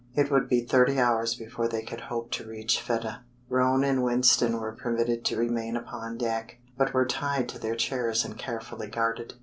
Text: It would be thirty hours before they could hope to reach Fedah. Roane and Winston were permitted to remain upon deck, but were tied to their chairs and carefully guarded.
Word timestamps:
It 0.15 0.31
would 0.31 0.49
be 0.49 0.61
thirty 0.61 0.99
hours 0.99 1.35
before 1.35 1.67
they 1.67 1.83
could 1.83 2.01
hope 2.01 2.31
to 2.31 2.49
reach 2.49 2.79
Fedah. 2.81 3.19
Roane 3.49 3.83
and 3.83 4.01
Winston 4.01 4.59
were 4.59 4.71
permitted 4.71 5.23
to 5.25 5.37
remain 5.37 5.77
upon 5.77 6.17
deck, 6.17 6.57
but 6.75 6.91
were 6.95 7.05
tied 7.05 7.47
to 7.49 7.59
their 7.59 7.75
chairs 7.75 8.25
and 8.25 8.35
carefully 8.35 8.87
guarded. 8.87 9.35